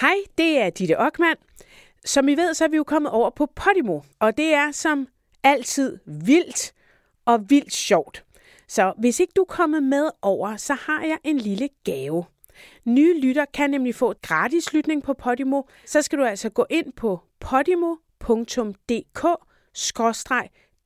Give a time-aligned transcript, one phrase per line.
[0.00, 1.36] Hej, det er Ditte Ockmann.
[2.04, 5.08] Som I ved, så er vi jo kommet over på Podimo, og det er som
[5.42, 6.72] altid vildt
[7.24, 8.24] og vildt sjovt.
[8.68, 12.24] Så hvis ikke du er kommet med over, så har jeg en lille gave.
[12.84, 15.62] Nye lytter kan nemlig få et gratis lytning på Podimo.
[15.86, 19.24] Så skal du altså gå ind på podimo.dk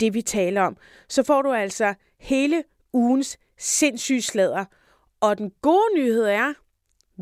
[0.00, 0.76] det vi taler om.
[1.08, 4.64] Så får du altså hele ugens sindssyge slader.
[5.20, 6.52] Og den gode nyhed er,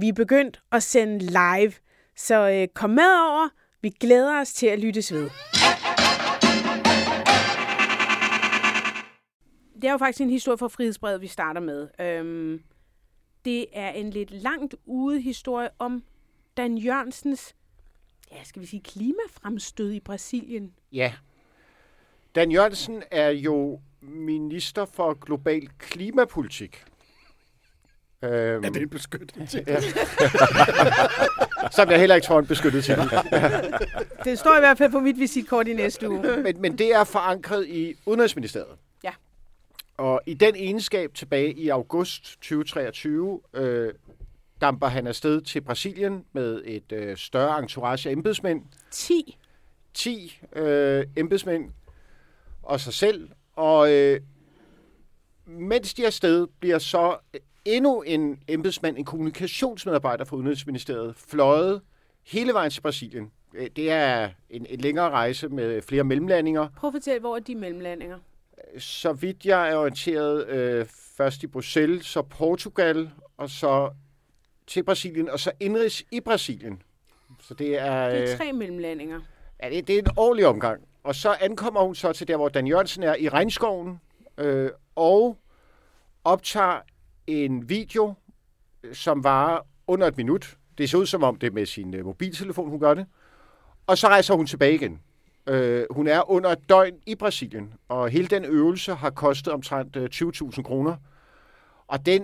[0.01, 1.73] vi er begyndt at sende live.
[2.17, 3.49] Så øh, kom med over.
[3.83, 5.31] Vi glæder os til at lyttes ved.
[9.75, 11.89] Det er jo faktisk en historie fra Frihedsbrevet, vi starter med.
[12.01, 12.63] Øhm,
[13.45, 16.03] det er en lidt langt ude historie om
[16.57, 17.55] Dan Jørgensens,
[18.33, 20.75] ja, skal vi sige, klimafremstød i Brasilien.
[20.93, 21.13] Ja.
[22.35, 26.85] Dan Jørgensen er jo minister for global klimapolitik.
[28.23, 29.65] Øhm, er det en beskyttet til?
[29.67, 29.81] Ja.
[31.77, 32.97] Som jeg heller ikke tror en beskyttet til.
[34.25, 36.37] det står i hvert fald på mit visitkort i næste uge.
[36.43, 38.77] Men, men det er forankret i Udenrigsministeriet.
[39.05, 39.13] Ja.
[39.97, 43.93] Og i den egenskab tilbage i august 2023 øh,
[44.61, 48.63] damper han afsted til Brasilien med et øh, større entourage af embedsmænd.
[48.91, 49.39] 10?
[49.95, 51.71] 10 øh, embedsmænd
[52.63, 53.31] og sig selv.
[53.57, 54.21] Og øh,
[55.47, 57.17] mens de er afsted, bliver så
[57.77, 61.81] endnu en embedsmand, en kommunikationsmedarbejder fra Udenrigsministeriet, fløjet
[62.27, 63.31] hele vejen til Brasilien.
[63.55, 66.69] Øh, det er en, en længere rejse med flere mellemlandinger.
[66.77, 68.19] Prøv at fortælle, hvor er de mellemlandinger?
[68.79, 70.87] Så vidt jeg er orienteret, øh,
[71.17, 73.91] først i Bruxelles, så Portugal, og så
[74.67, 76.83] til Brasilien, og så indrigs i Brasilien.
[77.41, 78.09] Så det er...
[78.09, 79.21] Det er øh, tre mellemlandinger.
[79.63, 80.83] Ja, det, det er en ordentlig omgang.
[81.05, 84.01] Og så ankommer hun så til der, hvor Dan Jørgensen er, i regnskoven,
[84.39, 85.39] øh, og
[86.25, 86.81] optager
[87.31, 88.15] en video,
[88.93, 90.57] som var under et minut.
[90.79, 93.07] Det ser ud som om det er med sin øh, mobiltelefon, hun gør det.
[93.87, 95.01] Og så rejser hun tilbage igen.
[95.47, 99.97] Øh, hun er under et døgn i Brasilien, og hele den øvelse har kostet omtrent
[99.97, 100.97] øh, 20.000 kroner.
[101.87, 102.23] Og den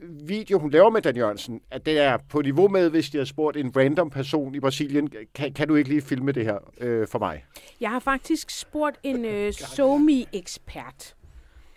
[0.00, 3.24] video, hun laver med Dan Jørgensen, at det er på niveau med, hvis de har
[3.24, 7.08] spurgt en random person i Brasilien, kan, kan du ikke lige filme det her øh,
[7.08, 7.44] for mig?
[7.80, 11.14] Jeg har faktisk spurgt en øh, SoMe-ekspert.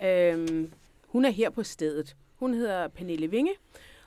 [0.04, 0.72] Øhm,
[1.08, 2.16] hun er her på stedet.
[2.42, 3.52] Hun hedder Pernille Vinge,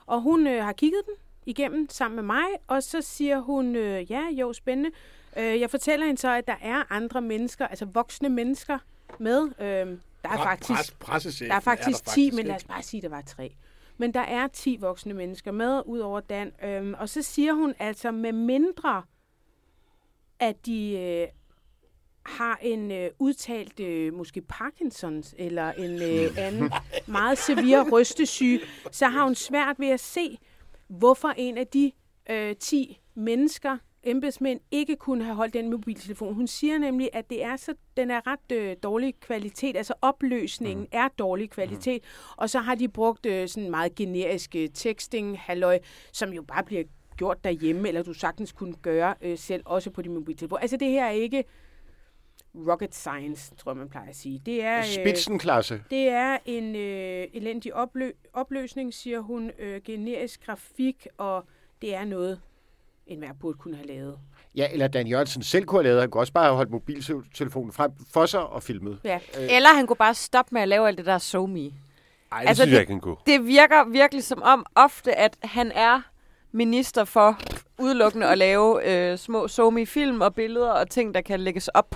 [0.05, 1.13] og hun øh, har kigget den
[1.45, 4.91] igennem sammen med mig, og så siger hun, øh, ja, jo, spændende.
[5.37, 8.79] Øh, jeg fortæller hende så, at der er andre mennesker, altså voksne mennesker
[9.19, 9.41] med.
[9.59, 9.65] Øh,
[10.23, 13.03] der er faktisk, Pres, der er faktisk er 10, men lad os bare sige, at
[13.03, 13.55] der var tre.
[13.97, 16.51] Men der er 10 voksne mennesker med, ud over Dan.
[16.63, 19.03] Øh, og så siger hun altså, med mindre
[20.39, 21.27] at de øh,
[22.25, 26.71] har en øh, udtalt øh, måske Parkinsons eller en øh, anden
[27.07, 28.59] meget severe rystesyge,
[28.91, 30.37] så har hun svært ved at se,
[30.87, 31.91] hvorfor en af de
[32.29, 36.33] øh, 10 mennesker, embedsmænd, ikke kunne have holdt den mobiltelefon.
[36.33, 40.83] Hun siger nemlig, at det er så, den er ret øh, dårlig kvalitet, altså opløsningen
[40.83, 40.89] mm.
[40.91, 42.33] er dårlig kvalitet, mm.
[42.37, 45.79] og så har de brugt øh, sådan meget generisk øh, texting, halløj,
[46.11, 46.83] som jo bare bliver
[47.17, 50.59] gjort derhjemme, eller du sagtens kunne gøre øh, selv, også på din mobiltelefon.
[50.61, 51.43] Altså det her er ikke
[52.67, 54.41] rocket science, tror jeg, man plejer at sige.
[54.45, 55.81] Det er, øh, Spitzenklasse.
[55.89, 61.45] Det er en øh, elendig oplø- opløsning, siger hun, øh, generisk grafik, og
[61.81, 62.39] det er noget,
[63.07, 64.19] en hver burde kunne have lavet.
[64.55, 66.01] Ja, eller Dan Jørgensen selv kunne have lavet.
[66.01, 68.99] Han kunne også bare have holdt mobiltelefonen frem for sig og filmet.
[69.03, 69.19] Ja.
[69.39, 69.47] Øh.
[69.55, 71.59] Eller han kunne bare stoppe med at lave alt det der so me.
[71.59, 73.15] Ej, det altså, synes jeg ikke, han kunne.
[73.25, 76.01] Det virker virkelig som om ofte, at han er
[76.51, 77.39] minister for
[77.79, 81.95] udelukkende at lave øh, små so film og billeder og ting, der kan lægges op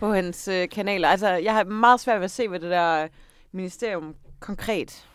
[0.00, 1.08] på hans øh, kanaler.
[1.08, 3.08] Altså, jeg har meget svært ved at se, hvad det der
[3.52, 5.06] ministerium konkret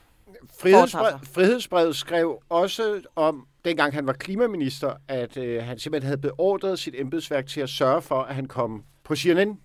[0.59, 6.79] Frihedsbrevet, Frihedsbrevet skrev også om, dengang han var klimaminister, at øh, han simpelthen havde beordret
[6.79, 9.59] sit embedsværk til at sørge for, at han kom på CNN.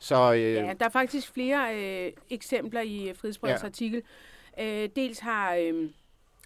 [0.00, 3.66] Så, øh, ja, der er faktisk flere øh, eksempler i Frihedsbrevets ja.
[3.66, 4.02] artikel.
[4.60, 5.54] Øh, dels har...
[5.54, 5.90] Øh,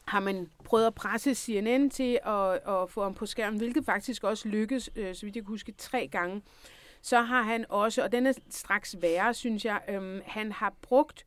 [0.06, 4.24] har man prøvet at presse CNN til at, at få ham på skærmen, hvilket faktisk
[4.24, 6.42] også lykkedes, øh, så vidt jeg kan huske, tre gange
[7.06, 11.26] så har han også, og den er straks værre, synes jeg, øhm, han har brugt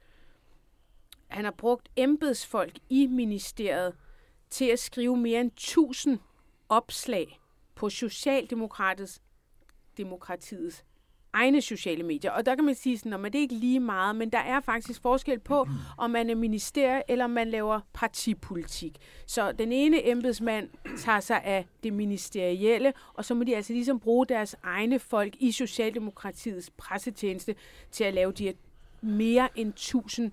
[1.28, 3.96] han har brugt embedsfolk i ministeriet
[4.50, 6.20] til at skrive mere end 1000
[6.70, 7.40] opslag
[7.76, 9.22] på Socialdemokratiets
[9.98, 10.86] demokratiets
[11.34, 12.32] egne sociale medier.
[12.32, 14.60] Og der kan man sige sådan, at det er ikke lige meget, men der er
[14.60, 15.68] faktisk forskel på,
[15.98, 18.98] om man er minister eller om man laver partipolitik.
[19.26, 24.00] Så den ene embedsmand tager sig af det ministerielle, og så må de altså ligesom
[24.00, 27.56] bruge deres egne folk i Socialdemokratiets pressetjeneste
[27.92, 28.54] til at lave de her
[29.02, 30.32] mere end 1000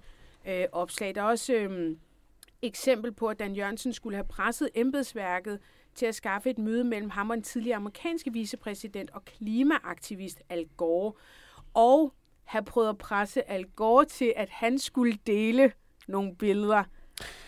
[0.49, 1.15] øh, opslag.
[1.15, 1.97] Der er også øh,
[2.63, 5.59] eksempel på, at Dan Jørgensen skulle have presset embedsværket
[5.97, 10.67] til at skaffe et møde mellem ham og en tidligere amerikanske vicepræsident og klimaaktivist Al
[10.77, 11.13] Gore.
[11.75, 12.13] Og
[12.45, 15.73] have prøvet at presse Al Gore til, at han skulle dele
[16.09, 16.85] nogle billeder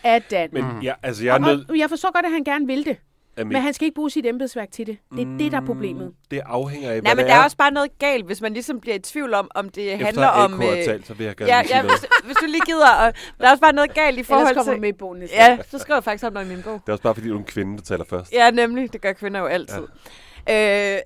[0.03, 0.49] af Dan.
[0.53, 1.59] Men ja, altså jeg er nød...
[1.59, 2.97] og, og jeg forstår godt, at han gerne vil det.
[3.39, 3.53] Amen.
[3.53, 4.97] Men han skal ikke bruge sit embedsværk til det.
[5.11, 6.13] Det er mm, det, der er problemet.
[6.31, 7.39] Det afhænger af, Nej, men der er.
[7.39, 10.05] er også bare noget galt, hvis man ligesom bliver i tvivl om, om det Efter
[10.05, 10.61] handler om...
[10.61, 12.89] Efter talt, så vil jeg gerne ja, ja, hvis, hvis du lige gider.
[12.89, 14.81] Og der er også bare noget galt i forhold til...
[14.81, 16.73] med i bogen Ja, så skriver jeg faktisk om noget i min bog.
[16.73, 18.31] Det er også bare, fordi du er en kvinde, der taler først.
[18.31, 18.93] Ja, nemlig.
[18.93, 19.87] Det gør kvinder jo altid.
[20.47, 20.95] Ja.
[20.95, 20.99] Øh,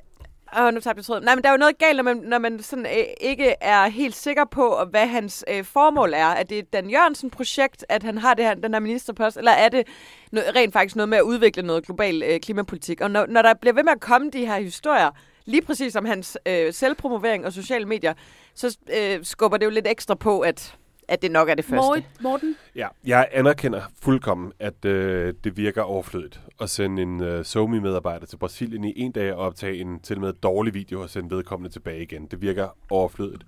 [0.59, 1.23] Åh, nu tabte jeg tråden.
[1.23, 3.87] Nej, men der er jo noget galt, når man, når man sådan, øh, ikke er
[3.87, 6.25] helt sikker på, hvad hans øh, formål er.
[6.25, 9.87] Er det Dan Jørgensen-projekt, at han har det her, den her ministerpost, eller er det
[10.31, 13.01] noget, rent faktisk noget med at udvikle noget global øh, klimapolitik?
[13.01, 15.11] Og når, når der bliver ved med at komme de her historier,
[15.45, 18.13] lige præcis om hans øh, selvpromovering og sociale medier,
[18.55, 20.75] så øh, skubber det jo lidt ekstra på, at
[21.07, 22.05] at det nok er det første.
[22.21, 22.55] Morten?
[22.75, 28.37] Ja, jeg anerkender fuldkommen, at øh, det virker overflødigt at sende en øh, SoMe-medarbejder til
[28.37, 32.01] Brasilien i en dag og optage en til med dårlig video og sende vedkommende tilbage
[32.01, 32.25] igen.
[32.25, 33.43] Det virker overflødigt.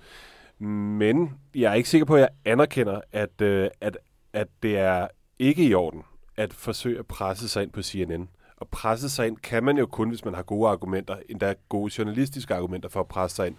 [0.59, 3.97] Men jeg er ikke sikker på, at jeg anerkender, at, øh, at,
[4.33, 5.07] at det er
[5.39, 6.03] ikke i orden
[6.37, 8.29] at forsøge at presse sig ind på CNN.
[8.57, 11.93] Og presse sig ind kan man jo kun, hvis man har gode argumenter, endda gode
[11.97, 13.55] journalistiske argumenter for at presse sig ind.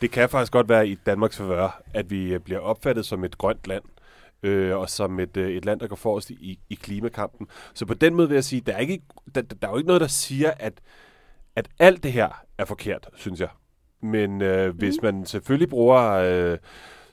[0.00, 3.38] Det kan faktisk godt være i Danmarks favør, at vi øh, bliver opfattet som et
[3.38, 3.82] grønt land,
[4.42, 7.46] øh, og som et, øh, et land, der går forrest i, i klimakampen.
[7.74, 9.02] Så på den måde vil jeg sige, der er, ikke,
[9.34, 10.80] der, der er jo ikke noget, der siger, at,
[11.56, 13.48] at alt det her er forkert, synes jeg.
[14.02, 14.78] Men øh, mm.
[14.78, 16.10] hvis man selvfølgelig bruger...
[16.10, 16.58] Øh,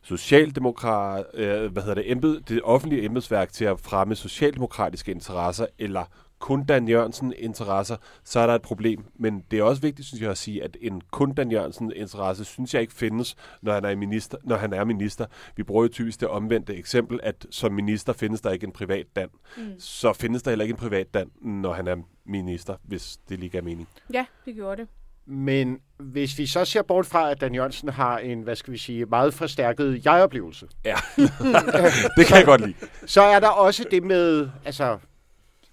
[0.07, 6.03] socialdemokrat, øh, hvad hedder det, embed, det offentlige embedsværk til at fremme socialdemokratiske interesser, eller
[6.39, 9.05] kun Dan Jørgensen interesser, så er der et problem.
[9.15, 12.45] Men det er også vigtigt, synes jeg, at sige, at en kun Dan Jørgensen interesse,
[12.45, 14.37] synes jeg ikke findes, når han er minister.
[14.43, 15.25] Når han er minister.
[15.55, 19.05] Vi bruger jo typisk det omvendte eksempel, at som minister findes der ikke en privat
[19.15, 19.29] Dan.
[19.57, 19.79] Mm.
[19.79, 21.95] Så findes der heller ikke en privat Dan, når han er
[22.25, 23.87] minister, hvis det lige er mening.
[24.13, 24.87] Ja, det gjorde det.
[25.29, 28.77] Men hvis vi så ser bort fra, at Dan Jørgensen har en, hvad skal vi
[28.77, 30.67] sige, meget forstærket jeg-oplevelse.
[30.85, 30.95] Ja,
[32.17, 32.73] det kan jeg godt lide.
[33.05, 34.97] Så er der også det med, altså,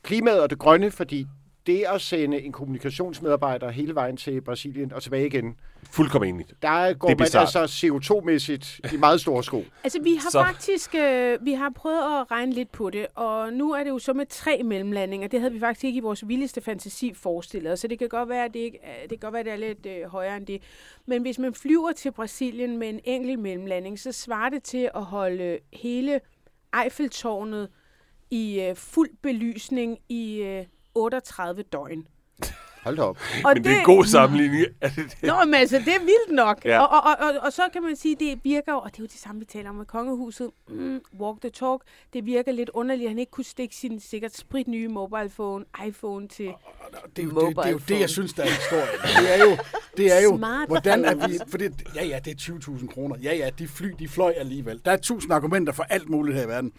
[0.04, 1.26] klimaet og det grønne, fordi
[1.66, 5.56] det at sende en kommunikationsmedarbejder hele vejen til Brasilien og tilbage igen,
[5.90, 6.46] Fuldkommen enig.
[6.62, 9.64] Der går man altså CO2-mæssigt i meget store sko.
[9.84, 10.42] altså, vi har så.
[10.42, 13.98] faktisk øh, vi har prøvet at regne lidt på det, og nu er det jo
[13.98, 15.28] så med tre mellemlandinger.
[15.28, 18.44] Det havde vi faktisk ikke i vores vildeste fantasi forestillet så det kan godt være,
[18.44, 20.62] at det, ikke, det, kan godt være, at det er lidt øh, højere end det.
[21.06, 25.04] Men hvis man flyver til Brasilien med en enkelt mellemlanding, så svarer det til at
[25.04, 26.20] holde hele
[26.82, 27.68] Eiffeltårnet
[28.34, 30.64] i øh, fuld belysning i øh,
[30.94, 32.06] 38 døgn.
[32.84, 33.18] Hold op.
[33.44, 34.66] Og men det, det er en god sammenligning.
[35.22, 36.64] Nå, men altså, det er vildt nok.
[36.64, 36.80] Ja.
[36.80, 39.06] Og, og, og, og, og så kan man sige, det virker og det er jo
[39.06, 40.50] det samme, vi taler om med kongehuset.
[40.68, 41.82] Mm, walk the talk.
[42.12, 45.64] Det virker lidt underligt, at han ikke kunne stikke sin sikkert sprit nye mobile phone,
[45.86, 46.44] iPhone til
[47.16, 49.00] det, er jo, det, det, er jo det, jeg synes, der er historien.
[49.02, 49.56] Det er jo,
[49.96, 50.36] det er jo
[50.68, 51.38] hvordan er vi...
[51.48, 53.16] For det, ja, ja, det er 20.000 kroner.
[53.22, 54.80] Ja, ja, de fly, de fløj alligevel.
[54.84, 56.72] Der er tusind argumenter for alt muligt her i verden.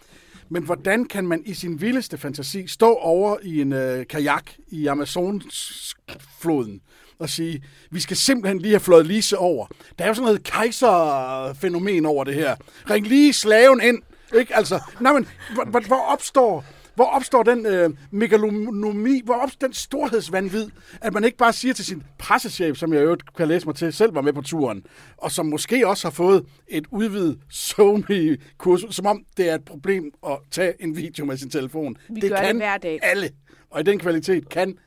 [0.50, 4.88] Men hvordan kan man i sin vildeste fantasi stå over i en øh, kajak i
[4.88, 6.82] Amazonfloden
[7.20, 9.68] og sige, vi skal simpelthen lige have flået Lise over.
[10.00, 12.56] Der er jo sådan noget kejserfænomen over det her.
[12.90, 14.02] Ring lige slaven ind.
[14.40, 14.56] Ikke?
[14.56, 16.66] Altså, nej, men, hvor, hvor opstår
[16.96, 20.70] hvor opstår den øh, megalonomi, hvor opstår den storhedsvandvid,
[21.02, 23.94] at man ikke bare siger til sin pressechef, som jeg jo kan læse mig til,
[23.94, 24.86] selv var med på turen,
[25.18, 29.66] og som måske også har fået et udvidet somi kurs som om det er et
[29.66, 31.98] problem at tage en video med sin telefon.
[32.10, 33.00] Vi det kan det hver dag.
[33.04, 33.30] alle.
[33.70, 34.78] Og i den kvalitet kan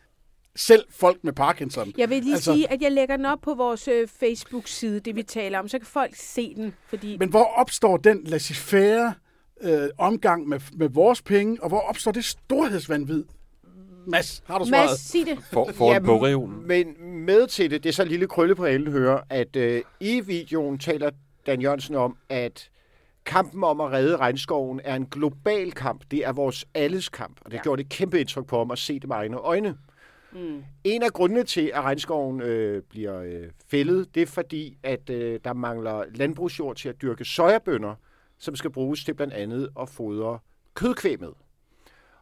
[0.57, 1.93] selv folk med Parkinson.
[1.97, 5.17] Jeg vil lige altså, sige, at jeg lægger den op på vores øh, Facebook-side, det
[5.17, 6.75] vi taler om, så kan folk se den.
[6.89, 7.17] Fordi...
[7.19, 9.13] Men hvor opstår den laissez-faire
[9.61, 13.25] øh, omgang med, med vores penge, og hvor opstår det storhedsvandvid?
[14.07, 14.91] Mads, har du svaret?
[14.91, 15.39] Mads, sig det.
[15.53, 16.67] For, for Jamen, bogreolen.
[16.67, 16.87] Men
[17.27, 20.79] med til det, det er så lille krølle på alle hører, at øh, i videoen
[20.79, 21.11] taler
[21.47, 22.71] Dan Jørgensen om, at
[23.27, 26.05] kampen om at redde regnskoven er en global kamp.
[26.11, 27.63] Det er vores alles kamp, og det ja.
[27.63, 29.77] gjorde det kæmpe indtryk på ham at se det med egne øjne.
[30.33, 30.63] Mm.
[30.85, 35.41] En af grundene til, at regnskoven øh, bliver øh, fældet, det er fordi, at øh,
[35.45, 37.95] der mangler landbrugsjord til at dyrke sojabønder,
[38.39, 40.39] som skal bruges til blandt andet at fodre
[40.75, 41.33] kødkvæg med.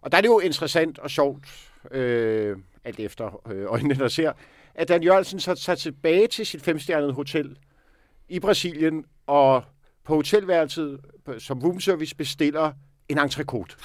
[0.00, 4.32] Og der er det jo interessant og sjovt, øh, alt efter øh, øjnene, der ser,
[4.74, 7.58] at Dan Jørgensen så tager tilbage til sit femstjernede hotel
[8.28, 9.64] i Brasilien, og
[10.04, 11.00] på hotelværelset
[11.38, 12.72] som roomservice bestiller
[13.08, 13.76] en entrecôte.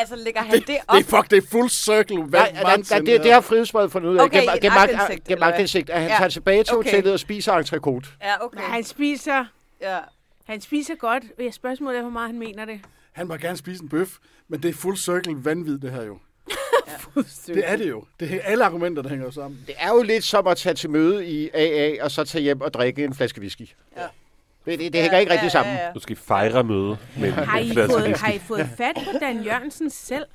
[0.00, 0.96] Altså, lægger han det, det op?
[0.96, 2.22] Det er, fuck, det er full circle.
[2.22, 4.24] Hvad Nej, der, det, det har frihedsbredet fundet ud af.
[4.24, 6.16] Okay, det, er magtindsigt, at han ja.
[6.16, 6.90] tager tilbage til okay.
[6.90, 8.16] hotellet og spiser entrecôte.
[8.22, 8.60] Ja, okay.
[8.60, 9.44] Han spiser...
[9.80, 9.98] Ja.
[10.48, 11.24] Han spiser godt.
[11.38, 12.80] Jeg spørgsmålet er, hvor meget han mener det.
[13.12, 16.18] Han må gerne spise en bøf, men det er full circle vanvid, det her jo.
[17.16, 17.22] ja.
[17.54, 18.04] det er det jo.
[18.20, 19.60] Det er alle argumenter, der hænger sammen.
[19.66, 22.60] Det er jo lidt som at tage til møde i AA, og så tage hjem
[22.60, 23.68] og drikke en flaske whisky.
[23.96, 24.02] Ja.
[24.66, 25.74] Det, det, det hænger ja, ikke rigtig ja, sammen.
[25.74, 25.92] Ja, ja.
[25.92, 29.90] Du skal fejre møde med har, I fået, har I fået fat på Dan Jørgensen
[29.90, 30.26] selv?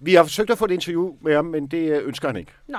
[0.00, 2.52] Vi har forsøgt at få et interview med ham, men det ønsker han ikke.
[2.68, 2.78] Nå.